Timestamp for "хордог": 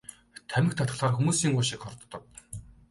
1.83-2.23